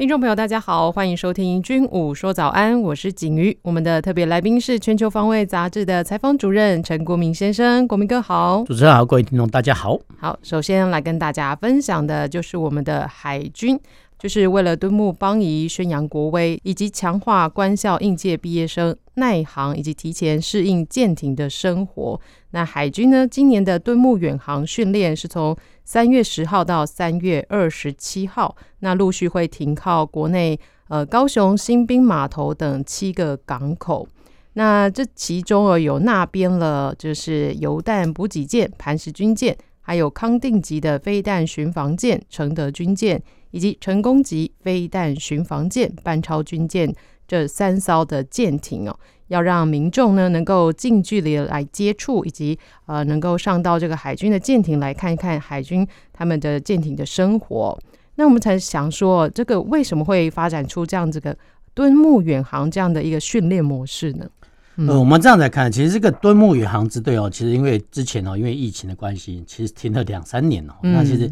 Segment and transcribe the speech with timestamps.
[0.00, 3.54] 听众朋友，大家好，欢迎收听《军武说早安》，我是景瑜。
[3.60, 8.64] 我们的特别来宾是《全球防卫杂志》的采访主任陈国民先生，国民哥好。
[8.66, 9.98] 主持人好，各位听众大家好。
[10.18, 13.78] 好，首先来跟大家分享的就是我们的海军。
[14.20, 22.20] 就是为了敦睦邦谊、宣扬国威，以及强化官校应届毕业生耐航以及提前适应舰艇的生活。
[22.50, 34.06] 那海军呢，今年的敦睦远航训练是从三月十号到三月二十七号，那陆续会停靠国内呃高雄新兵码头等七个港口。
[34.52, 43.22] 那这其中哦有那边了，就是油弹补给舰磐石军舰，还有康定级的飞弹巡防舰承德军舰。
[43.50, 46.94] 以及成功级飞弹巡防舰、班超军舰
[47.26, 48.98] 这三艘的舰艇哦，
[49.28, 57.78] 要让民众呢能够近距离来接触，以及呃能够上到这个海军的舰艇来看一看海军他们的舰艇的生活。
[58.16, 61.36] 那我们才想说，这个为什么会发展出这样子的
[61.72, 64.26] 敦睦远航这样的一个训练模式呢？
[64.76, 71.30] 嗯、呃，我们这样来看，其实这个敦睦远航支队哦，其实因为之前哦，因为疫情的关系，其实停了两三年哦，嗯、那其实。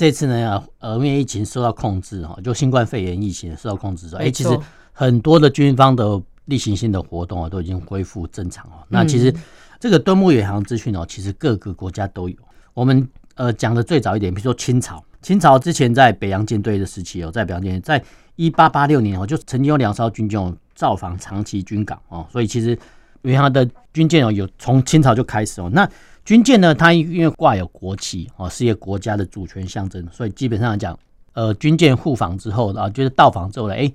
[0.00, 4.58] 这次呢，呃，因为疫情受到控制哈，就新冠肺炎疫情受到控制之后，哎，其实
[4.94, 8.80] 很多的军方的例行性的活动啊，都已经恢复正常哦。
[8.88, 9.30] 那其实
[9.78, 12.36] 这个敦睦远航资讯哦，其实各个国家都有。
[12.72, 18.02] 我们呃讲的最早一点，比如说清朝，清朝之前在北洋舰队的时期哦，在北洋舰队在
[18.36, 22.78] 一八八六年哦，就曾经有两艘军舰造访长崎军港哦，所以其实
[23.20, 25.86] 远航的军舰哦，有从清朝就开始哦，那。
[26.30, 30.96] 军舰呢，它因为挂有国旗哦，是一个国家的主权象征，所以基本上来讲，
[31.32, 33.92] 呃，军舰互访之后啊，就是到访之后呢，哎，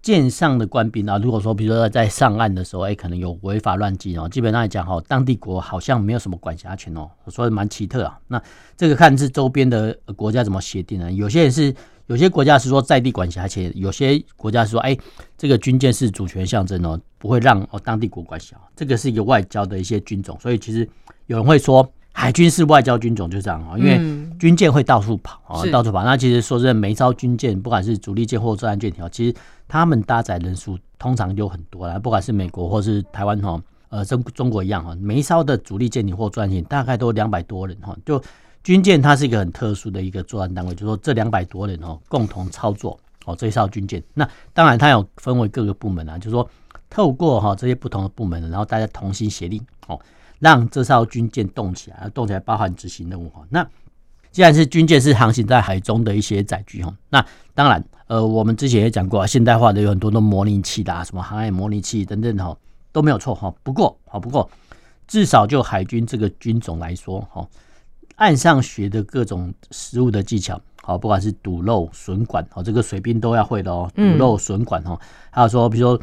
[0.00, 8.16] 舰上的官兵啊，如果说比如说在上岸的时候，哎，可能有违法乱纪哦，基本上来讲哈，当地国好像没有什么管辖权哦，所以蛮奇特啊。
[8.28, 8.40] 那
[8.76, 11.10] 这个看是周边的国家怎么协定呢？
[11.10, 11.74] 有些人是
[12.12, 14.94] 有些国家是说在地管辖且，有些国家是说，哎，
[15.38, 18.54] 这个军舰是主权象征哦，不会让哦当地国管辖。
[18.76, 20.86] 这个是一个外交的一些军种，所以其实。
[21.26, 23.96] 有人会说海军是外交军种，就这样啊，因为
[24.38, 26.04] 军舰会到处跑啊，到处跑。
[26.04, 29.34] 那其实说真的，每一艘军舰，不管是主力舰或作战舰艇，其实
[29.66, 31.98] 他们搭载人数通常就很多啦。
[31.98, 37.96] 不管是美国或是台湾哈，呃，中中国一样哈，每一艘的主力舰艇或作战舰大概都两百多人哈。
[38.04, 38.20] 就
[38.62, 44.02] 军舰它是一个很特殊的一个作战单位，就是说这两百多人哦，共同操作哦这一艘军舰。
[44.14, 46.48] 那当然它有分为各个部门啊，就是说
[46.88, 50.00] 透过哈这些不同的部门，然后大家同心协力哦。
[50.38, 53.46] 让这艘军舰动起来，动起来包含执行任务哈。
[53.48, 53.64] 那
[54.32, 56.92] 既然是军舰，是航行在海中的一些载具哈。
[57.10, 57.24] 那
[57.54, 62.56] 当然，呃，我们之前也讲过，现代化的有很多的模拟器的，什么航海模拟器等等哈，
[62.90, 63.54] 都没有错哈。
[63.62, 64.50] 不过，好不过，
[65.06, 67.46] 至少就海军这个军种来说哈，
[68.16, 73.90] 岸上学的各种食物的技巧，好，不管是堵漏、损管，好，这个水兵都要会的哦。
[73.94, 74.98] 堵漏、损管哈，
[75.30, 76.02] 还有说，比如说。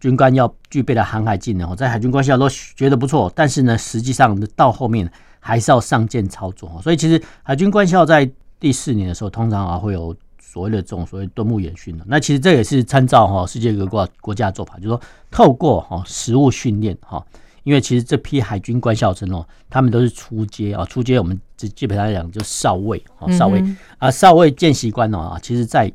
[0.00, 5.08] 军官要具备的航海技能，在海军官校都学得不错，但是呢，实际上到后面
[5.38, 6.68] 还是要上舰操作。
[6.82, 12.04] 所以其实海军官校在第四年的时候，通常啊会有所谓的这种所谓敦睦演训的。
[12.08, 17.24] 那其实这也是参照哈世界各国国家的做法，就是说透过哈实物训练哈，
[17.64, 23.62] 因为其实这批海军官校生哦，他们都是出阶啊，出阶我们基基本上来讲就少尉啊，少尉
[23.98, 25.92] 啊，少尉见习官哦啊，其实在。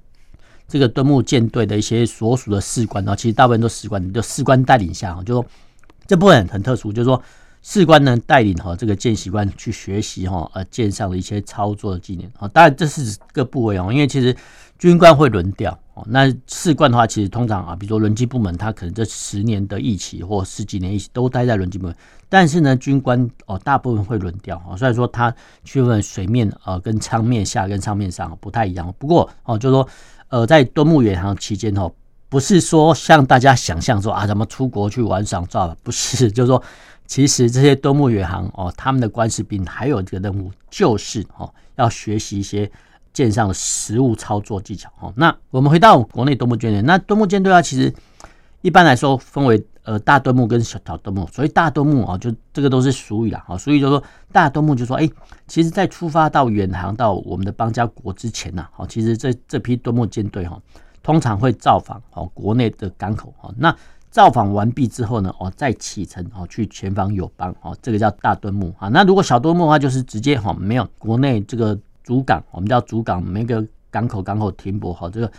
[0.69, 5.45] 这个敦睦舰队的一些所属的士官，哦其实大部分都士官，就士官带领下，就说
[6.05, 7.23] 这部分很特殊，就是说
[7.61, 14.35] 士官呢带领哈这个见习官去学习哈呃舰上的一些操作的技能啊，当然这是个部位哦，因为其实
[14.77, 21.95] 军官会轮调哦，那士官的话其实通常啊，比如说轮机部门，他可能这十年的一期或十几年一期都待在轮机部门，
[22.29, 25.33] 但是呢军官哦大部分会轮调啊，虽然说他
[25.63, 29.87] 区分水面啊跟舱面下跟舱面上不太一样，不过哦就是说。
[30.29, 31.89] 呃，在敦睦远航期间哦，
[32.27, 35.77] 不是说像大家想象说啊，怎么出国去玩耍，知道吧？
[35.83, 36.61] 不是， 就是说，
[37.05, 42.69] 其实这些敦睦远航哦，他们的官士兵还有这个任务，就是哦，要学习一些
[43.13, 45.13] 舰上的实务操作技巧哦。
[45.15, 47.93] 那我们回到国内敦睦舰队，那敦睦舰队啊，其实
[48.61, 55.09] 一般来说分为呃大敦睦跟小敦睦，所以大敦睦啊，就这个都是俗语啦啊，所以就说大敦睦就说哎。
[55.49, 60.61] 其实，在出发到远航到我们的邦交国之前呢，好，其实这这批敦睦舰队哈，
[61.01, 63.49] 通常会造访哦国内的港口哈。
[63.57, 63.73] 那
[64.11, 68.89] 造访完毕之后呢，哦，再启程哦，去前往友邦哦，这个叫大敦睦啊。
[68.89, 73.61] 那如果小敦睦的话，就是直接哈没有国内这个主港，我们叫主港，每个
[73.91, 75.29] 港口港口停泊哈，这个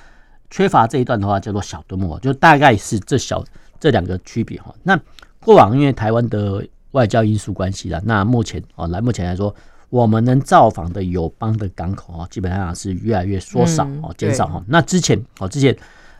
[0.50, 3.42] 缺乏这一段的话，叫做小敦睦，就大概是这小
[3.80, 4.74] 这两个区别哈。
[4.82, 5.00] 那
[5.40, 9.54] 过往因为台湾的外交因素关系啦，那目前哦来目前来说，
[9.88, 14.62] 我们能造访的友邦的港口啊，基本上是越来越缩少哦，减少哈。
[14.68, 15.74] 那之前哦，之前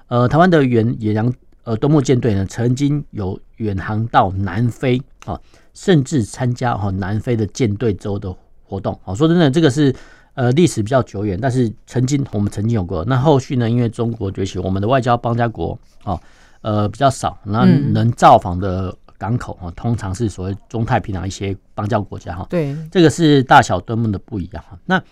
[0.07, 1.31] 呃，台湾的远远洋
[1.65, 5.39] 呃东木舰队呢，曾经有远航到南非啊，
[5.75, 8.35] 甚至参加哈南非的舰队周的
[8.65, 8.99] 活动。
[9.05, 9.95] 哦，说真的，这个是
[10.39, 13.05] 呃历史比较久远，但是曾经我们曾经有过。
[13.07, 16.21] 那后续呢，因为中国崛起，我们的外交邦交国哦，
[16.63, 18.95] 呃比较少，那能造访的。
[19.21, 22.47] 港口啊，通常是所谓中太平洋一些邦交国家哈。
[22.49, 24.79] 对，这个是大小敦睦的不一样哈。
[24.87, 25.03] 那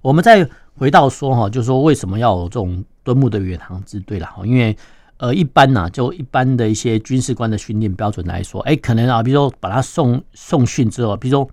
[0.00, 0.48] 我们再
[0.78, 4.46] 回到说哈，就是说为什么要有这种敦睦的远航支队了哈？
[4.46, 4.74] 因为
[5.18, 11.46] 呃，一般呐，就一般的一些军事官的训练标准来说，哎，可能啊，比如说把他送送训之后，比如说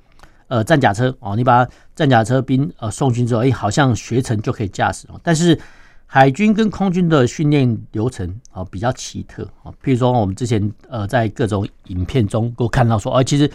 [0.49, 1.65] 呃战甲车哦，你把
[1.95, 5.57] 战甲车兵呃送训之后，哎，好像学成就可以驾驶哦，但是。
[6.11, 10.59] 海军跟空军的训练流程啊比较奇特啊，譬如说我们之前
[10.89, 13.47] 呃在各种影片中都看到说，啊其实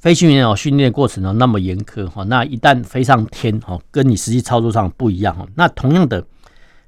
[0.00, 5.46] 飞行员哦训练过程呢那么严苛哈，那一旦飞上天哈，跟你实际操作上不一样哈。
[5.54, 6.22] 那同样的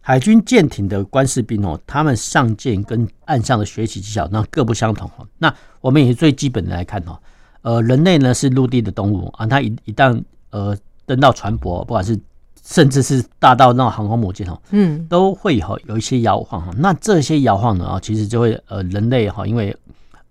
[0.03, 5.27] 海军舰艇的官士兵哦，他们上舰跟岸上的学习技巧那各不相同哈。
[5.39, 5.51] 那
[5.81, 7.19] 我们也是最基本的来看哈，
[7.67, 12.17] 呃人类呢是陆地的动物啊，它一一旦呃登到船舶，不管是
[12.63, 16.71] 甚至是大到那种航空母舰哦，嗯，都会哈有一些摇晃哈。
[16.79, 19.77] 那这些摇晃呢啊，其实就会呃人类哈，因为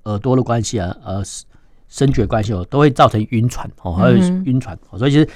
[0.04, 1.22] 耳朵的关系啊，呃
[1.90, 4.16] 声觉关系哦，都会造成晕船哦，还有
[4.46, 4.78] 晕船。
[4.98, 5.28] 所以其实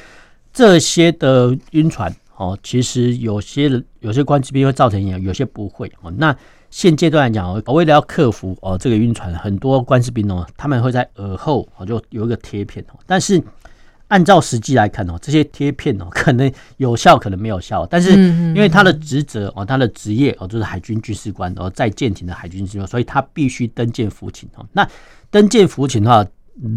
[0.53, 3.69] 这些的晕船哦，其实有些
[3.99, 6.11] 有些官士兵会造成，有些不会哦。
[6.17, 6.35] 那
[6.71, 13.39] 现阶段来讲哦，为了要克服哦这个晕船，很多官士兵哦，他们会在耳后哦就有一个贴片哦，但是。
[14.09, 17.85] 按照实际来看哦，这些贴片哦，可能有效，可能没有效。
[17.85, 24.65] 但是因为他的职责哦，他的职业哦，就是海军军事官哦，在舰艇的海军军事官，所以他必须登舰服勤哦。
[24.71, 24.89] 那
[25.29, 26.27] 登舰服勤的话，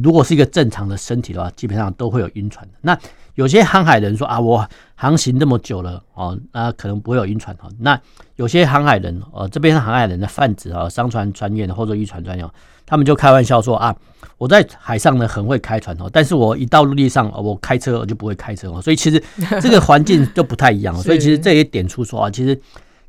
[0.03, 2.75] 如果是一个正常的身体的话，基本上都会有晕船的。
[2.83, 2.99] 那
[3.37, 4.69] 有些航海人说啊，我
[5.03, 7.69] 航行这么久了哦，那可能不会有晕船哦。
[7.81, 8.01] 那
[8.37, 12.49] 有些航海人哦，这边是航海人的泛指啊，商船船员或者渔船专用。
[12.87, 13.93] 他们就开玩笑说啊，
[14.39, 19.21] 我在海上呢很会开船哦，但是我一到陆地上，我开车我就不会开车哦，所以其实
[19.61, 20.95] 这个环境就不太一样。
[20.95, 22.57] 所以其实这也点出说啊，其实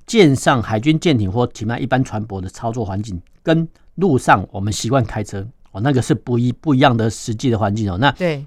[0.07, 7.99] 舰上海军舰艇或其他一般船舶的操作环境，跟陆上我们习惯开车哦，那个是不一不一样的实际的环境哦。
[7.99, 8.43] 那对，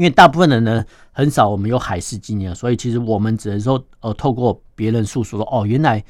[0.00, 6.02] 因为大部分人呢很少我们有海事经验，所以其实我们只能说呃，透过别人诉说说哦，原来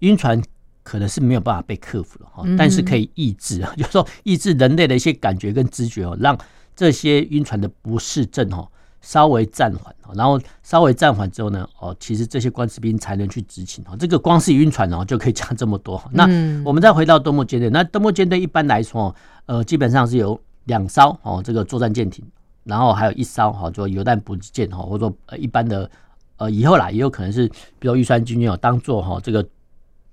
[0.00, 0.42] 晕船。
[0.86, 6.36] 可能是没有办法被克服了哈，但是可以抑制啊， 就是说抑制人类的一些感觉跟知觉哦，让
[6.76, 8.68] 这些晕船的不适症哦
[9.00, 13.96] 稍微暂缓，然后稍微暂缓之后呢，哦，其实这些官士兵才能去执勤哦。
[13.98, 15.98] 这个光是晕船哦就可以讲这么多。
[16.12, 16.24] 那
[16.62, 19.16] 我们再回到敦睦舰队，那敦睦舰队一般来说，
[19.46, 22.22] 呃，基本上是有两艘哦这个作战舰艇，
[22.64, 25.90] 然后还有一艘哈做油弹补给舰哈，或者说呃一般的
[26.38, 29.46] 呃以后啦也有可能是比如玉山军舰哦当做哈这个。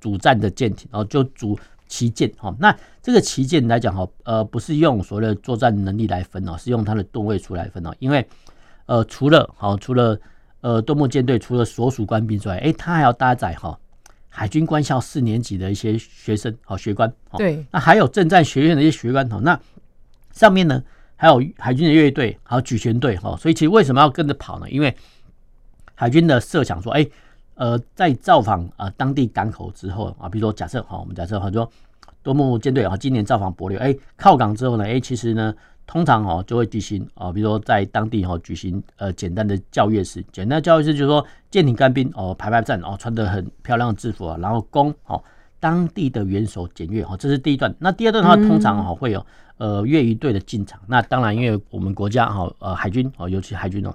[0.01, 1.55] 主战的舰艇，然后就主
[1.87, 2.51] 旗舰哈。
[2.57, 7.93] 那这个旗舰来讲哈，呃，不是用所谓的作战能力来分哦，是用它的吨位数来分哦。
[7.99, 8.27] 因为
[8.87, 10.19] 呃，除了好，除了
[10.61, 13.77] 呃，敦睦舰队除了所属官兵之外，哎，它还要搭载哈
[14.27, 17.13] 海军官校四年级的一些学生好学官。
[17.37, 17.63] 对。
[17.69, 19.39] 那还有政战学院的一些学官好。
[19.39, 19.59] 那
[20.31, 20.83] 上面呢
[21.21, 23.37] 还有海军的乐队，还有举拳队哈。
[23.37, 24.67] 所以其实为什么要跟着跑呢？
[24.71, 24.95] 因为
[25.93, 27.07] 海军的设想说，哎。
[27.55, 31.69] 呃，在造访啊当地港口之后啊，比如说假设哈，我们假设很多
[32.23, 35.53] 敦睦舰队啊，今年造访帛琉，哎，靠港之后呢，哎，其实呢，
[35.85, 45.23] 通常哦就会举行啊，比如说在当地哈举行呃简单的教阅式，简单的教阅式就是说舰艇干兵哦排排站哦，穿得很漂亮的制服啊，然后供哦
[45.59, 47.71] 当地的元首检阅哈，这是第一段。
[47.77, 49.23] 那第二段的话，通常哈会有
[49.61, 50.79] 呃阅仪队的进场。
[50.87, 53.93] 那当然，因为我们国家哈呃海军哦，尤其海军哦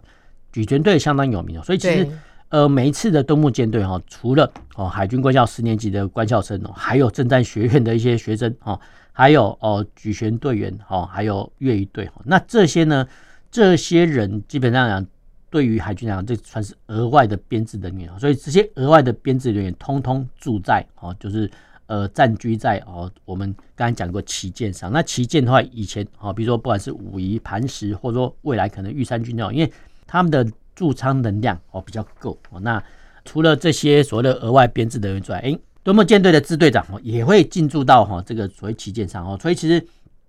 [0.52, 2.06] 举拳队相当有名哦，所以其实。
[2.48, 8.78] 呃，每一次的东部舰队哈，除了哦海军官校十年级的官校生哦，还有正战学院的一些学生哦，
[9.10, 12.08] 还有哦举拳队员哦，还有越狱队。
[12.24, 13.04] 那这些呢，
[13.50, 15.04] 这些人基本上讲，
[15.50, 18.08] 对于海军来讲，这算是额外的编制人员。
[18.20, 21.50] 所以这些额外的编制人员，通通住在哦，就是
[21.86, 24.92] 呃暂居在哦我们刚才讲过旗舰上。
[24.92, 29.72] 那旗舰的话，以前哦，比如说不管是武夷、磐石，或者说未来可能玉山军校，因为
[30.06, 32.60] 他们的驻舱能量哦比较够哦。
[32.60, 32.82] 那
[33.24, 39.84] 除了这些所谓的额外编制人员之外，哎，敦睦舰队的支队长哦也会进驻到哈这个所谓旗舰上哦，所以其实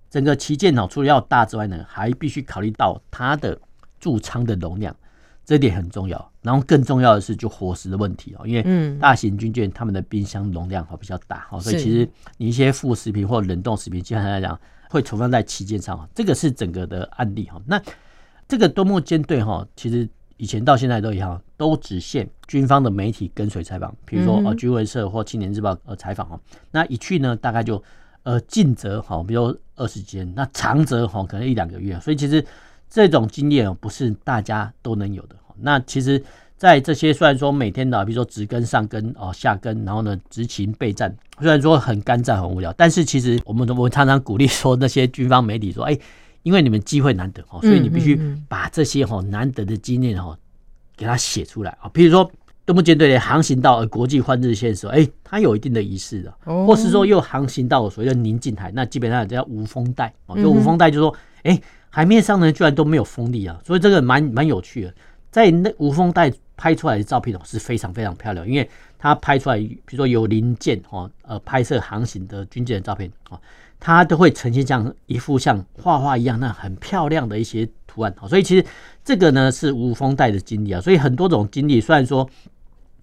[0.09, 3.57] 整个旗舰哦除了要大之外呢，还必须考虑到它的
[3.99, 4.95] 驻仓的容量，
[5.47, 6.31] 这点很重要。
[6.43, 14.59] 然后更重要的是就伙食的问题哦，因为大型军舰他们的冰箱容量哦比较大哦，所以其实你一些副食品或冷冻食品，基本上来讲
[14.91, 17.59] 会存放在旗舰上，这个是整个的案例哈。
[17.65, 17.81] 那
[18.47, 20.07] 这个多目舰队哈，其实。
[20.39, 26.39] 以前到现在都一样，都只限军方的媒体跟随采访，比如说呃军文社或青年日报呃采访哦。
[26.69, 27.83] 那一去呢，大概就
[28.21, 31.99] 呃近则哈，比如二十天，那长则哈可能一两个月。
[32.01, 32.45] 所以其实
[32.89, 35.35] 这种经验哦，不是大家都能有的。
[35.59, 36.23] 那其实，
[36.55, 45.97] 在这些虽然说每天的，比如说直跟、上跟哦、下跟，然后呢执勤备战，虽然说很干燥很无聊，但是其实我们我们常常鼓励说那些军方媒体说，哎。
[46.43, 48.17] 因为你们机会难得哦，所以你必须
[48.47, 50.37] 把这些哈难得的经验哈
[50.95, 51.89] 给它写出来啊。
[51.91, 52.31] 比如说，
[52.65, 56.33] 东部舰队航行到国际换日线的时候，哎，它有一定的仪式的，
[56.65, 60.37] 或是说又航行到所谓的宁静台，那基本上叫无风带哦。
[60.37, 61.59] 就无风带，就是说，哎，
[61.97, 64.93] 海面上呢居然都没有风力啊，所以这个蛮蛮有趣的。
[65.31, 73.41] 在那无风带拍出来的照片哦是非常非常漂亮，因为它拍出来，比如说有零件哦，呃，拍摄航行的军舰的照片啊。
[73.79, 78.63] 它都会呈现像一幅像画画一样那很漂亮的一些图案哦，所以其实
[79.03, 82.29] 这个呢是无风带的经历啊，所以很多种经历虽然说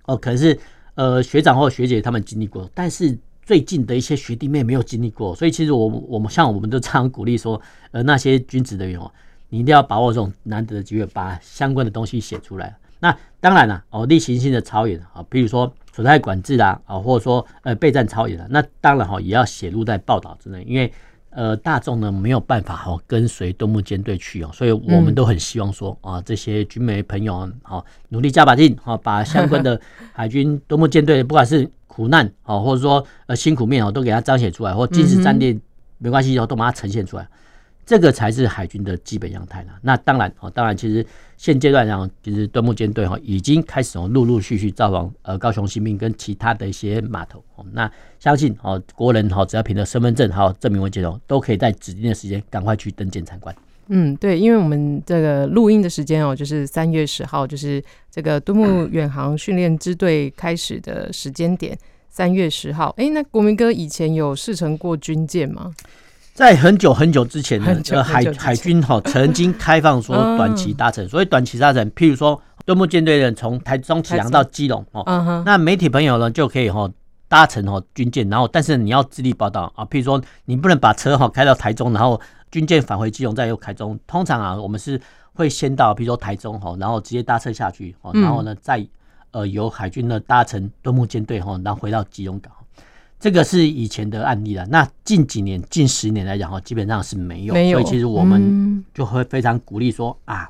[0.05, 0.57] 哦可能是
[0.95, 7.61] 呃学长或学姐他们经历过，但是最近的一些学弟妹没有经历过，所以其实我我们像我们都常鼓励说，
[7.91, 9.11] 呃那些军职人员哦，
[9.49, 12.75] 你一定要把握这种难得的机会，把相关的东西写出来。
[13.01, 15.73] 那当然了哦，例行性的操演啊，比如说。
[15.95, 20.93] 所在管制啊，啊，或者说呃备战操演啊，那当然哈也要写入在报道之内，因为
[21.31, 29.81] 呃大众呢没有办法哈跟随敦睦舰队去哦，所以我们都很希望说啊这些军媒朋友啊努力加把劲哈，把相关的
[30.13, 35.57] 海军敦睦舰队不管是苦难哦，或者说呃辛苦面哦都给它彰显出来，或军事战列
[35.99, 37.29] 没关系哦都把它呈现出来。
[37.87, 39.69] 这个才是海军的基本样态了。
[39.83, 47.45] 那当然哦，当然，其实现阶段上，其实端木舰队哈已经开始哦，陆陆续续造访呃高雄新兵跟其他的一些码头。
[47.73, 53.55] 那相信哦，国人哈只要凭着身份证还有证明文件哦，都可以在指定的时间赶快去登舰参观。
[53.89, 61.77] 嗯，对，因为我们这个录音的时间哦，就是三月十号，就是这个敦睦远航训练支队开始的时间点，
[62.09, 62.95] 三月十号。
[62.97, 65.73] 哎，那国民哥以前有试乘过军舰吗？
[66.33, 76.91] 在很久很久之前呢，这个海海军哈曾经开放说短期搭乘，所以短期搭乘，譬如说敦睦舰队的人从台中启航到基隆哦，那媒体朋友呢就可以哈
[77.35, 85.01] 搭乘哦军舰，然后但是你要自力报道啊，譬如说你不能把车哈开到台中，然后军舰返回基隆再由台中，通常啊我们是
[85.33, 88.87] 会先到譬如说台中哈，然后直接搭车下去哦，然后呢再
[89.33, 92.53] 呃由海军呢搭乘敦睦舰队哈，然后回到基隆港。
[93.19, 94.65] 这个是以前的案例了。
[94.67, 97.55] 那近几年、近十年来讲哈，基本上是没有。
[97.55, 97.81] 没有。
[97.81, 100.49] 所以其实我们就会非常鼓励说啊，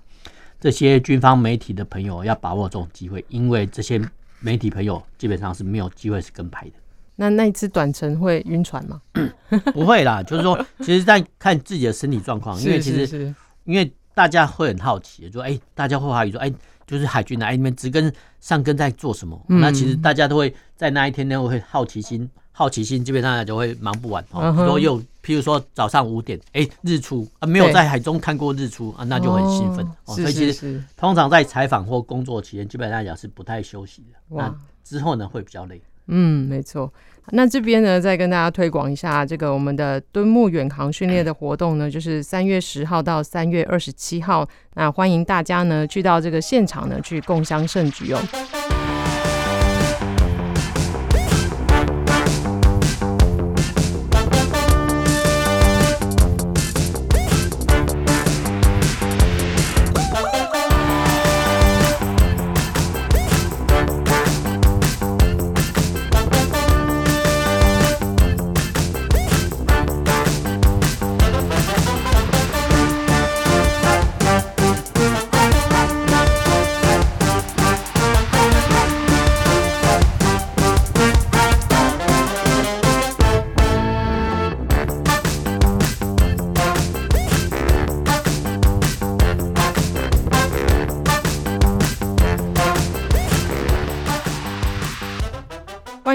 [0.60, 3.98] 这些军方媒体的朋友要把握这种机会，因为这些
[4.44, 6.72] 媒体朋友基本上是没有机会是跟拍的。
[7.16, 9.00] 那那一次短程会晕船吗？
[9.72, 13.34] 不会啦，就是说，其实在看自己的身体状况， 因为其实
[13.64, 16.52] 因为大家会很好奇，就哎，大家会怀疑说，哎，
[16.86, 19.42] 就是海军来你们直跟上跟在做什么？
[19.48, 22.28] 那其实大家都会在那一天呢，会好奇心。
[22.56, 24.52] 好奇心基本上就会忙不完哦。
[24.52, 30.14] 比如说又，譬如说早上五点，哎，日出啊，没有在海中看过日出啊，那就很兴奋哦。
[30.14, 34.36] 所以其实通常在采访或工作期间，基本上来讲是不太休息的。
[34.36, 35.82] 那之后呢，会比较累。
[36.06, 36.92] 嗯，没错。
[37.30, 48.83] 那这边呢，再跟大家推广一下这个我们的敦睦远航训练的活动呢，就是三月十号到三月二十七号，那欢迎大家呢去到这个现场呢去共襄盛举哦。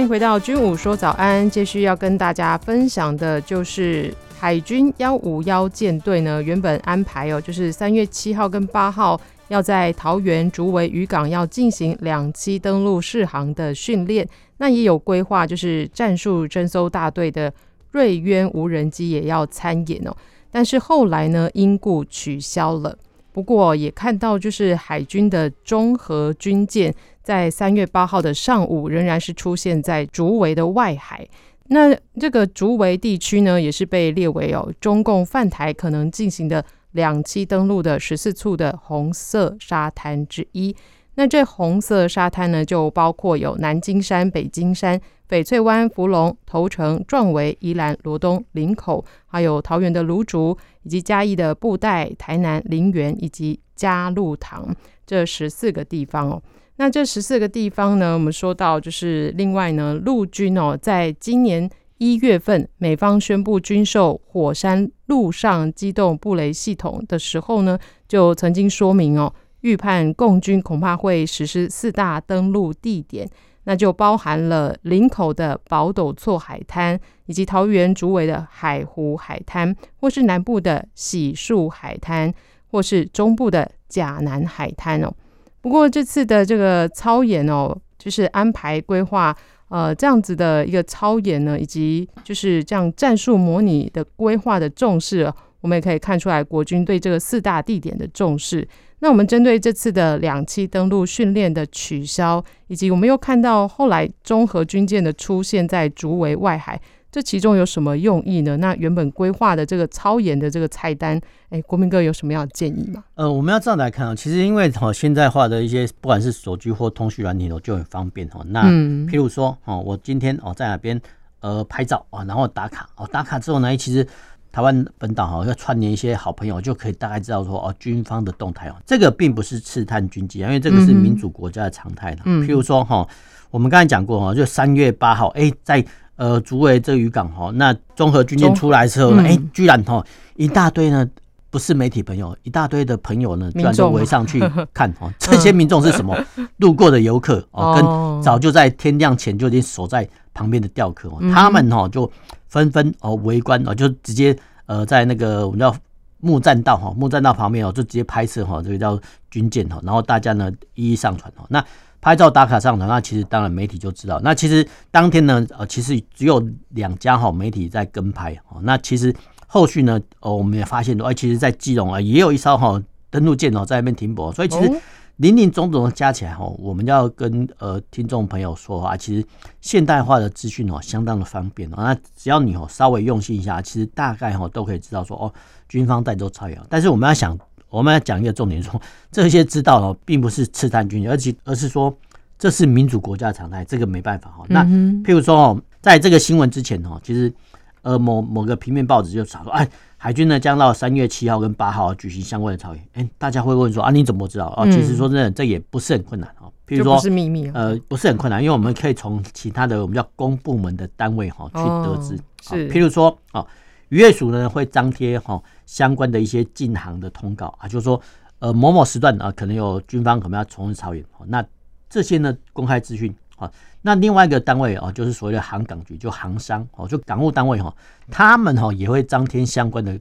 [0.09, 17.53] 回到军武说早安，继续要跟大家分享的就是海军幺五幺舰队呢，原本安排哦，就是三月七号跟八号要在桃园竹围渔港要进行两栖登陆试航的训练，那也有规划，就是战术侦搜大队的
[17.91, 20.17] 瑞渊无人机也要参演哦。
[20.49, 22.97] 但是后来呢，因故取消了。
[23.31, 26.91] 不过也看到，就是海军的中和军舰
[27.29, 31.23] 在三月八号的上午，仍然是出现在竹围的外海。
[31.67, 40.75] 那这个竹围地区呢，也是被列为哦，中共犯台可能进行的两栖登陆的十四处的红色沙滩之一。
[41.13, 56.41] 那这红色沙滩呢，就包括有南京山、北京山、翡翠湾、福隆、头城、壮围、宜兰、罗东、林口，还有桃园的芦竹，以及嘉义的布袋、台南林园以及嘉鹿塘这十四个地方哦。
[56.81, 73.29] 那这十四个地方呢，我们说到就是另外呢，陆军哦，在今年一月份，美方宣布军售火山陆上机动布雷系统的时候呢，就曾经说明哦，预判共军恐怕会实施四大登陆地点。
[73.65, 82.33] 那就包含了林口的宝斗厝海滩，以及桃园竹围的海湖海滩，或是南部的喜树海滩，
[82.71, 85.13] 或是中部的甲南海滩哦。
[85.61, 89.35] 不过这次的这个操演哦，就是安排规划
[89.69, 98.67] 呃这样子的一个操演呢，以及就是这样战术模拟的规划的重视，我们也可以看出来国军对这个四大地点的重视。
[99.01, 106.79] 那我们针对这次的两栖登陆训练的取消，以及我们又看到后来中和军舰的出现在竹围外海，
[107.11, 108.57] 这其中有什么用意呢？
[108.57, 113.03] 那原本规划的这个超严的这个菜单，哎，国民哥有什么样的建议吗？
[113.15, 118.41] 呃，我们要这样来看啊，其实因为哈现在化的一些不管是手机或通讯软体哦，就很方便哈。
[118.47, 118.63] 那
[119.07, 120.99] 譬如说哦，我今天哦在哪边
[121.39, 124.07] 呃拍照啊，然后打卡哦，打卡之后呢，其实。
[124.51, 132.23] 台湾本岛哈要串联一些好朋友，就可以大概知道说哦，军方的动态哦，这个并不是刺探军机啊，因为这个是民主国家的常态的。
[132.25, 133.07] 嗯，譬如说哈，
[133.51, 135.85] 我们刚才讲过哈，就三月八号，哎，在
[136.19, 141.09] 呃竹围这个渔港哈，那综合军舰出来之后呢，哎，居然哈一大堆呢，
[141.49, 144.39] 不是媒体朋友，一大堆的朋友呢，居然就围上去
[144.73, 146.15] 看哦， 这些民众是什么？
[146.57, 152.11] 路过的游客哦，跟早就在天亮前就已经守在旁边的钓客哦，他们哦就。
[152.49, 155.71] 纷纷哦围观哦，就直接呃在那个我们叫
[156.19, 161.45] 木栈道哈，木栈道旁边哦，就直接拍摄哈，这个叫军舰哈，然后大家呢一一上传哦。
[161.47, 161.63] 那
[162.01, 164.19] 拍照打卡上传，那其实当然媒体就知道。
[164.23, 168.59] 那其实当天呢，呃，其实只有两家哈媒体在跟拍哦。
[168.63, 169.15] 那其实
[169.47, 174.71] 后续呢，哦，我们也发现说，哎，其实，在基隆啊，也有一艘哈登陆舰哦在那边停泊，所以其实。
[175.19, 179.27] 林林总总的加起来哈，我们要跟呃听众朋友说啊，其实
[179.59, 181.75] 现代化的资讯哦，相当的方便哦。
[181.79, 185.33] 那只要你哦稍微用心一下，其实大概哈都可以知道说哦，
[185.67, 186.57] 军方在做操演。
[186.69, 187.37] 但是我们要想，
[187.69, 191.95] 我们要讲一个重点说，说 这些知道哦，并不是刺探军，而且而是说
[192.37, 194.45] 这是民主国家的常态，这个没办法哈。
[194.49, 197.33] 那譬如说哦，在这个新闻之前哦，其实
[197.81, 199.67] 呃某某个平面报纸就查说，哎。
[200.01, 202.81] 海军呢将到三月七号跟八号举行相关的操演。
[202.93, 204.63] 哎，大家会问说啊，你怎么知道啊？
[204.71, 206.49] 其实说真的，这也不是很困难哦。
[206.65, 212.17] 譬如说，不是秘密，呃，不是很困难，因为我们可以从其他的我们叫公部门的单位哈去得知。
[212.41, 213.45] 是，譬如说啊，
[213.89, 218.01] 渔业署呢会张贴哈相关的一些禁航的通告啊，就是说
[218.39, 221.05] 呃某某时段啊可能有军方可能要从事操演。
[221.27, 221.45] 那
[221.89, 223.13] 这些呢公开资讯。
[223.39, 223.49] 啊，
[223.81, 227.73] 那另外一个单位啊，就是所谓的航港局，就航商哦，就港务单位哈，
[228.11, 229.97] 他们哈也会张贴相关的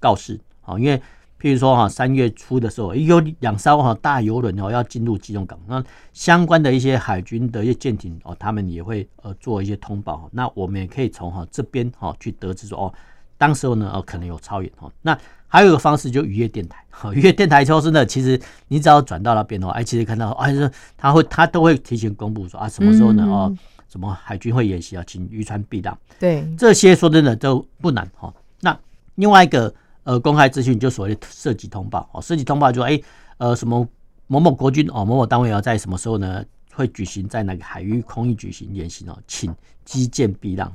[0.00, 0.40] 告示。
[0.62, 0.96] 啊，因为
[1.38, 10.26] 譬如说哈，三月初的时候，有两艘哈大游轮哦要进入基隆港，那相关的一些海军的一些舰艇哦，他们也会呃做一些通报。
[10.32, 12.94] 那我们也可以从哈这边哈去得知说哦，
[13.38, 15.18] 当时候呢哦可能有超远哈，那。
[15.50, 16.84] 还有一个方式，就渔业电台。
[17.14, 23.24] 渔业电台就是呢，其实你只要转到那边的话，哎，其实看到，哎，是他会，他都会提前公布说啊，什么时候呢？
[23.24, 23.50] 哦，
[23.88, 25.98] 什么海军会演习啊，请渔船避让。
[26.18, 28.30] 对，这些说真的都不难哈。
[28.60, 28.78] 那
[29.14, 33.00] 另外一个呃公开资讯，就所谓的射击通报哦，射击通报就哎
[33.38, 33.88] 呃什么
[34.26, 36.44] 某某国军哦，某某单位要在什么时候呢
[36.78, 39.52] 会举行在那个海域空域举行演习哦，请
[39.84, 40.72] 机舰避让。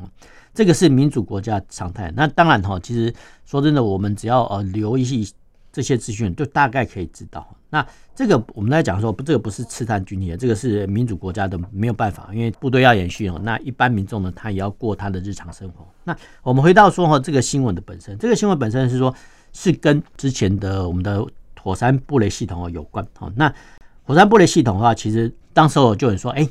[0.54, 2.12] 这个是民主国家常态。
[2.14, 3.14] 那当然哈，其实
[3.46, 5.26] 说真的，我们只要呃留意
[5.72, 7.56] 这些资讯，就大概可以知道。
[7.70, 13.40] 那这个我们来讲说，不，这个不是刺探军力，这个是民主国家的没有办法，因为部队要演训哦。
[13.42, 15.88] 那一般民众呢，他也要过他的日常生活。
[16.04, 16.14] 那
[16.44, 19.16] 我们回到说哈，这个新闻的本身，这个新闻本身是说，
[19.54, 21.26] 是跟之前的我们的
[21.60, 23.08] 火山布雷系统有关。
[23.36, 23.52] 那
[24.04, 26.48] 火山布雷系统的话，其实当时我就有人说，哎。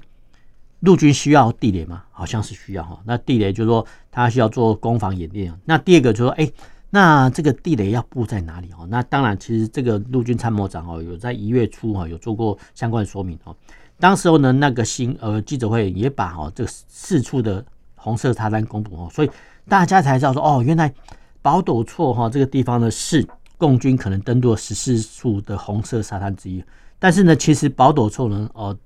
[0.85, 2.03] 陆军需要地雷吗？
[2.11, 2.99] 好像是需要哈。
[3.05, 5.57] 那地雷就是说，它需要做攻防演练。
[5.65, 6.51] 那第二个就是说，哎，
[6.91, 8.85] 那这个地雷要布在哪里哦？
[8.91, 13.55] 那当然，其实这个陆军参谋长哦，有在一月初哈有做过相关的说明哦。
[14.01, 19.31] 当时候呢，那个新呃记者会也把哈这四处的红色沙滩公布哦，所以
[19.69, 20.93] 大家才知道说哦，原来
[21.41, 23.25] 宝斗厝哈这个地方呢是
[23.63, 26.63] 共军可能登陆了十四处的红色沙滩之一。
[26.99, 28.77] 但是呢，其实宝斗厝呢哦，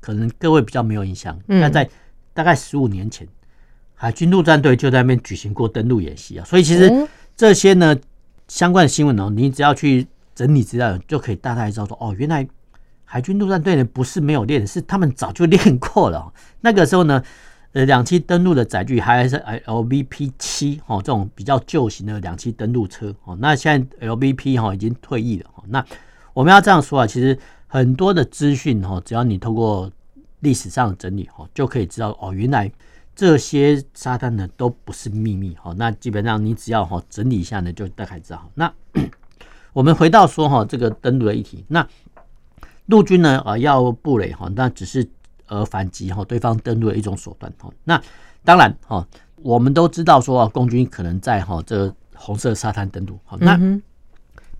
[0.00, 1.88] 可能各位比较没有印象，那在
[2.34, 3.26] 大概十五年前，
[3.94, 7.08] 海军陆战队就在那边举行过登陆演习啊，所以其实。
[7.38, 7.94] 这些呢
[8.48, 12.48] 相关的新闻哦，你只要去整理资料，就可以大概知道说，哦，原来
[13.04, 16.32] 海军陆战队呢不是没有练，是他们早就练过了。
[16.62, 17.22] 那个时候呢，
[17.76, 23.36] 呃，两栖登陆的载具还是 LVP 七哦，这种比较旧型的两栖登陆车哦。
[23.38, 25.62] 那现在 LVP 哈已经退役了哈。
[25.68, 25.84] 那
[26.32, 29.92] 我们要这样说啊，其实很多的资讯哈，只要你透过
[30.40, 32.72] 历史上的整理哈，就可以知道哦，原来。
[33.14, 38.50] 这些沙滩呢都不是秘密哈，那基本上你只要哈整理一下呢，就大概知道。
[38.54, 38.72] 那
[39.74, 41.86] 我们回到说哈这个登陆的议题，那
[42.86, 45.06] 陆军呢啊要布雷哈，那只是
[45.46, 47.70] 呃反击哈对方登陆的一种手段哈。
[47.84, 48.00] 那
[48.44, 49.06] 当然哈，
[49.42, 53.36] 我们都知道说啊，共军可能在哈这个红色沙滩登陆哈。
[53.40, 53.58] 那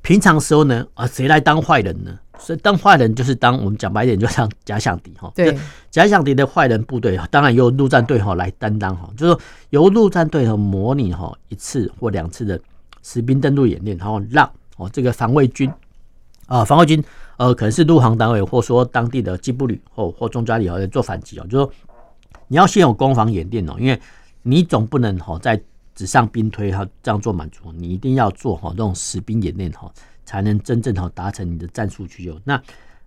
[0.03, 2.19] 平常时候呢啊，谁来当坏人呢？
[2.39, 5.33] 所以当坏人就是当我们讲白一点，就像假想敌哈。
[5.35, 5.59] 对，
[5.91, 12.61] 假想敌的坏人部队，当然由陆战队哈来担当哈，就是说由陆战队和模拟哈一次或两次的
[13.03, 15.73] 士兵登陆演练，然后让哦这个防卫军
[16.47, 17.03] 啊防卫军
[17.37, 21.73] 呃可能是陆航单位，或说当地的机步旅或或中嘉旅来做反击哦，就说
[22.49, 24.01] 你要先有攻防演练哦，因为
[24.43, 25.61] 你总不能哈在
[25.95, 29.91] 纸上兵推哈这样做满足，你一定要做哈这种实兵演练哈。
[30.29, 32.37] 才能真正好达成你的战术需求。
[32.43, 32.61] 那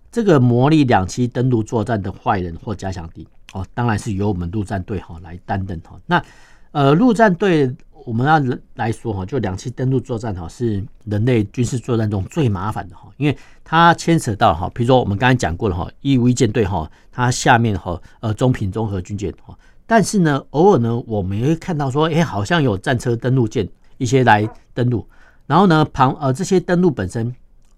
[0.09, 5.99] 这个模拟两栖登陆作战的坏人或假想敌哦，当然是由我们陆战队哈来担任哈。
[6.05, 6.23] 那
[6.71, 25.07] 呃，陆战队我们要来说哈，就两栖登陆作战哈是人类军事作战中最麻烦的哈，因为它牵扯到哈，比如说我们刚才讲过了哈，义乌舰队哈，它下面哈呃中品综合军舰哈，但是呢，偶尔呢，我们也会看到说，哎，好像有战车登陆舰一些来登陆。
[25.45, 27.35] 然后呢，旁呃这些登陆本身，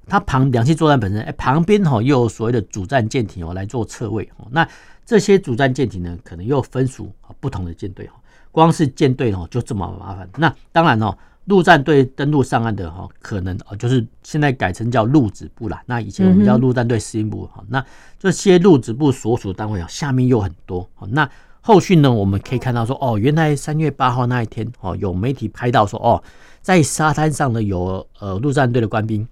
[0.08, 4.48] 它旁两栖作战本身，哎旁边哈又有所谓的主战舰艇哦来做侧卫哦。
[4.52, 4.68] 那
[5.06, 8.16] 这些主战舰艇呢，可能又分属不同的舰队哈。
[8.52, 10.30] 光是舰队哦就这么麻烦。
[10.38, 15.82] 那当然哦，陆战队登陆上岸的哈，可能哦就是现在改成叫陆指部啦。
[15.86, 17.64] 那以前我们叫陆战队司令部哈。
[17.70, 17.84] 那
[18.20, 20.88] 这些陆指部所属单位啊，下面又很多。
[21.10, 21.30] 那
[21.62, 26.22] 后续呢，我们可以看到说，哦，原来三月八号那一天哦，有媒体拍到说，哦。
[26.62, 29.28] 在沙滩上呢，有呃陆战队的官兵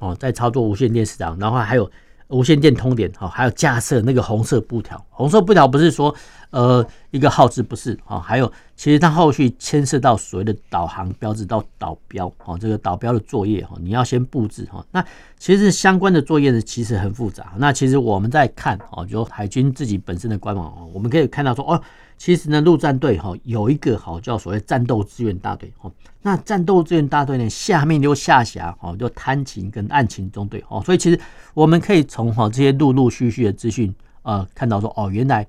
[0.00, 1.88] 哦，在操作无线电视长，然后还有
[2.32, 5.02] 无线电通联，哈，还有架设那个红色布条。
[5.10, 6.12] 红色布条不是说
[6.50, 14.84] 呃一个号志，不是啊，还有其实它后续牵涉到所谓的导航标志到导标哦，这个导标的作业哈，你要先布置哈。
[14.90, 15.04] 那
[15.38, 17.52] 其实相关的作业呢，其实很复杂。
[17.58, 21.80] 那其实我们在看哦，就海军自己本身的官网哦，我们可以看到说哦。
[22.22, 25.90] 其实呢，陆战队哈有一个好叫所谓战斗支援大队哦。
[26.20, 30.80] 那战斗支援大队呢，下面又下辖哦，就滩勤跟岸勤中队哦。
[30.86, 31.18] 所以其实
[31.52, 35.44] 我们可以从哈这些陆陆续续的资讯呃看到说哦，原来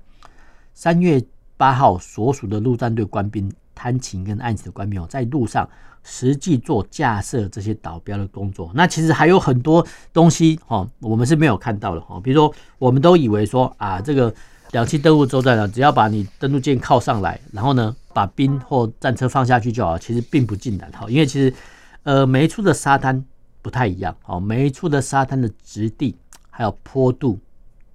[0.72, 1.24] 三月
[1.56, 5.68] 八号所属的陆战队官兵、滩勤跟岸勤的官兵哦，在路上
[6.02, 8.68] 实际做架设这些导标的工作。
[8.74, 12.20] 那其实还有很多东西哈，我们是没有看到的哈。
[12.20, 14.34] 比如说，我们都以为说啊这个。
[14.74, 19.96] 两栖登陆作战呢，只要把你登陆舰靠上来，然后呢，把兵或战车放下去就好。
[19.96, 21.54] 其实并不尽然哈，因为其实
[22.02, 23.24] 呃每一处的沙滩
[23.62, 26.16] 不太一样哦，每一处的沙滩的质地
[26.50, 27.38] 还有坡度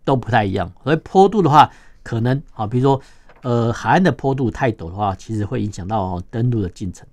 [0.06, 0.72] 都不太一样。
[0.82, 1.70] 所以坡度的话，
[2.02, 3.02] 可能啊，比如说
[3.42, 7.06] 呃海岸的坡度太陡的话，其实会影响到登陆的进程。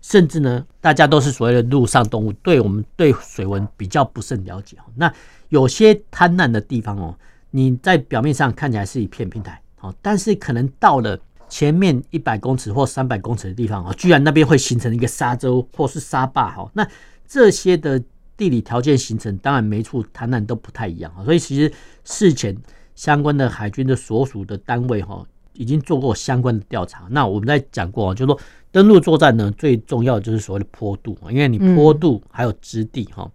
[0.00, 4.78] 甚至呢，大家都是所谓的陆上动物，对我们对水文比较不甚了解。
[4.94, 5.12] 那
[5.50, 7.14] 有些滩难的地方哦。
[7.54, 11.16] 你在表面上看起来是一片平台，好，但是可能到了
[11.48, 16.84] 前面一百公尺或三百公尺的地方啊，居然那边会形成一个沙洲或是沙坝，哈，那
[17.28, 18.02] 这些的
[18.38, 21.70] 地理条件形成，当然每处滩难都不太一样，所以其实
[22.04, 22.56] 事前
[22.94, 27.06] 相关的海军的所属的单位哈，已经做过相关的调查。
[27.10, 33.30] 那我们在讲过，就是说登陆作战呢，最重要的就是所谓的坡度，因为你坡度还有质地哈，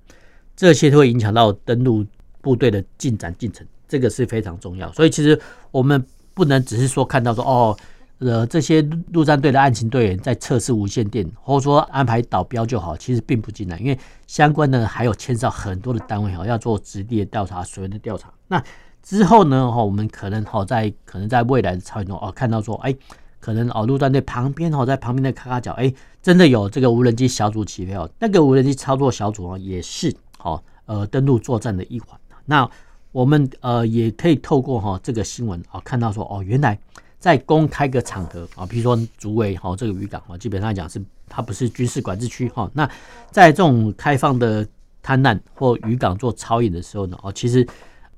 [0.56, 2.04] 这些都会影响到登陆
[2.42, 3.66] 部队的进展进程。
[3.88, 5.40] 这个是非常重要，所以其实
[5.72, 7.78] 我们不能只是说看到说哦，
[8.20, 8.82] 呃，这些
[9.14, 18.32] 陆战队的案情队员在测试无线电，或者说安排导标就好，其实并不尽然，因为相关的还有牵涉很多的单位哈，要做质地的调查、水文的调查。
[18.48, 18.62] 那
[19.04, 22.94] 之后呢，哈，我们可能哈在可能在未来的操作中哦，看到说，哎，
[23.40, 28.10] 可能哦陆战队旁边哦，在旁边的咔咔角，哎，真的有这个无人机小组起飞哦。
[28.20, 32.20] 那个无人机操作小组哦，也是好呃登陆作战的一环。
[32.46, 32.70] 那
[33.12, 36.78] 我们呃也可以透过哈这个新闻啊看到说哦，原来
[37.20, 42.70] 在公开个场合啊，比如说竹围哈这个渔港啊，基本上讲是它不是军事管制区哈。
[42.74, 42.90] 那
[43.32, 44.68] 在这种开放的
[45.02, 47.68] 滩岸或渔港做操演的时候呢，哦，其实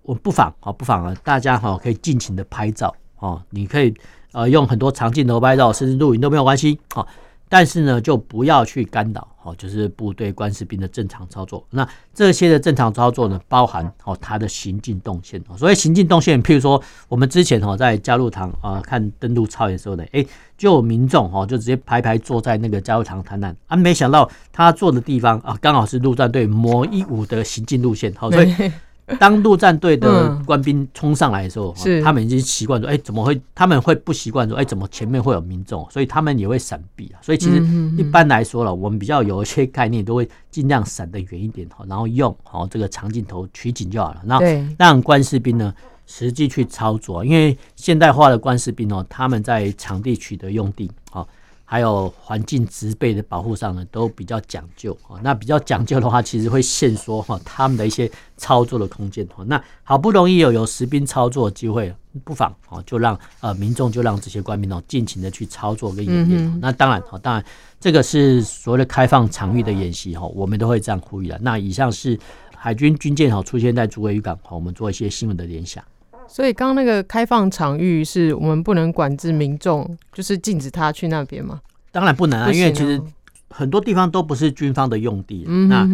[0.02, 3.94] 我不妨啊不妨啊，大家哈可以尽情的拍照哦，你可以。
[4.32, 7.08] 呃，用很多长镜头拍照，甚至录影都没有关系，好，
[7.50, 11.66] 但是呢，就不要去干扰，好，就是部队官士兵的正常操作。
[11.72, 15.44] 那这些的正常操作呢，包含哦他的行进动线。
[15.58, 20.24] 所谓行进动线，譬如说我们之前哦在加入堂啊看登陆操演时候呢，哎，
[20.58, 28.72] 就有民众哦就直接排排坐在那个加入堂谈谈啊，没想到他坐的地方啊，刚好是陆战队模一五的行进路线，好，所以。
[29.20, 33.42] 当陆战队的官兵冲上来的时候，嗯、他们已经习惯说：“哎、欸，怎么会？
[33.56, 35.88] 他们会不习惯说：哎、欸，怎么前面会有民众？
[35.90, 37.20] 所以他们也会闪避啊。
[37.22, 37.58] 所以其实
[37.98, 44.22] 一般来说了，我们比较有一些概念，都会尽量闪得远一点，然后用好这个长镜头取景就好了。
[44.26, 44.46] 然后
[44.78, 45.74] 让官士兵呢
[46.06, 51.26] 实际去操作，因为现代化的官士兵哦，他们在场地取得用地啊。
[51.72, 55.22] 还有环境植被的保护上呢，都比较讲究啊。
[55.22, 59.44] 那比较讲究的话，其实会限缩哈他们的一些操作的空间哈。
[59.46, 66.60] 那好不容易有有实兵操作的机会，不妨哦就让呃民众就让这些官兵哦尽情的去操作跟演练。
[66.60, 67.46] 那当然哈，当然
[67.80, 71.38] 这个是所谓的开放场域的演习哈，我们都会这样呼吁的。
[71.40, 72.18] 那以上是
[72.56, 75.84] 海军军舰哈出现在竹围渔港，我们做一些新闻的联想。
[76.30, 81.60] 所以刚刚那个开放场域是我们不能管制民众，就是禁止他去那边吗？
[81.92, 83.02] 当然不能啊，因为其实
[83.50, 85.90] 很多地方都不是军方的用地，那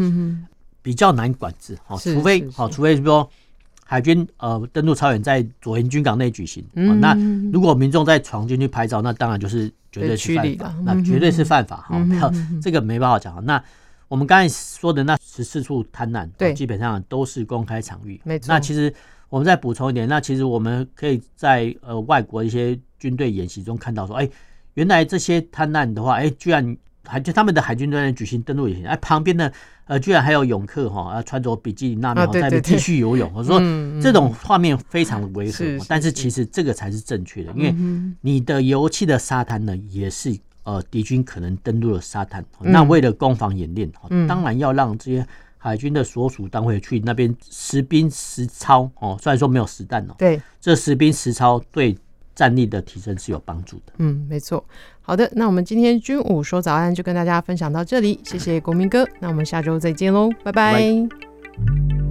[0.81, 1.77] 比较难管制。
[1.85, 3.27] 好，除非好，除非说
[3.85, 7.17] 海军呃登陆操演在左营军港内举行，那
[7.53, 12.31] 如果民众在闯进去拍照，那当然就是绝对是犯法，那绝对是犯法哈。
[12.61, 13.43] 这个没办法讲。
[13.45, 13.63] 那
[14.09, 18.19] 我们刚才说的那十四处滩岸，对，基本上都是公开场域。
[18.25, 18.53] 没错。
[18.53, 18.93] 那其实。
[19.29, 24.29] 我们再补充一点，那其实我们可以在呃外国一些军队演习中看到说，哎，
[24.75, 29.51] 原来这些滩岸的话，哎，居然还就他们的海军队举行登陆演习，哎，旁边的，
[29.85, 33.29] 呃，居然还有泳客哈，穿着比基尼那面在那继续游泳。
[33.33, 33.59] 我说
[34.01, 37.75] 这种画面非常的违和，但是其实这个才是正确的，因为
[38.21, 43.91] 你的油气的沙滩呢，也是呃敌军可能登陆的沙滩，那为了攻防演练，
[44.27, 45.27] 当然要让这些。
[45.65, 51.97] 海军的所属单位去那边实兵实操哦，虽然说没有实弹哦，对，这实兵实操对
[52.35, 53.93] 战力的提升是有帮助的。
[53.97, 54.63] 嗯，没错。
[55.01, 59.07] 好的，那我们今天军武说早安就跟大家分享到这里，谢谢国民哥。
[59.19, 60.73] 那我们下周再见喽，拜拜。
[60.73, 62.04] 拜拜。